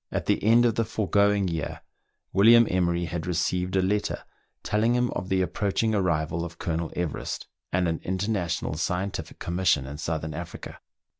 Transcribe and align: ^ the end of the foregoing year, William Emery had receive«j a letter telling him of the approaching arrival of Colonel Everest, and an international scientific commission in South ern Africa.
^ 0.13 0.25
the 0.25 0.43
end 0.43 0.65
of 0.65 0.73
the 0.73 0.83
foregoing 0.83 1.47
year, 1.47 1.81
William 2.33 2.65
Emery 2.71 3.05
had 3.05 3.27
receive«j 3.27 3.79
a 3.79 3.83
letter 3.83 4.23
telling 4.63 4.95
him 4.95 5.11
of 5.11 5.29
the 5.29 5.43
approaching 5.43 5.93
arrival 5.93 6.43
of 6.43 6.57
Colonel 6.57 6.91
Everest, 6.95 7.45
and 7.71 7.87
an 7.87 7.99
international 8.03 8.73
scientific 8.77 9.37
commission 9.37 9.85
in 9.85 9.99
South 9.99 10.23
ern 10.23 10.33
Africa. 10.33 10.79